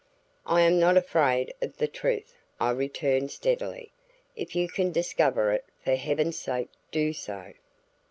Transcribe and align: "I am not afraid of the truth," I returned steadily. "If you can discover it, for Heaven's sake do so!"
"I 0.47 0.61
am 0.61 0.79
not 0.79 0.97
afraid 0.97 1.53
of 1.61 1.77
the 1.77 1.87
truth," 1.87 2.33
I 2.59 2.71
returned 2.71 3.29
steadily. 3.29 3.91
"If 4.35 4.55
you 4.55 4.67
can 4.67 4.91
discover 4.91 5.51
it, 5.51 5.63
for 5.83 5.93
Heaven's 5.93 6.39
sake 6.39 6.71
do 6.91 7.13
so!" 7.13 7.53